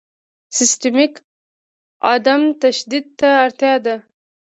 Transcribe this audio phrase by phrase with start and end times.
[0.57, 1.13] سیستماتیک
[2.13, 3.95] عدم تشدد ته اړتیا ده.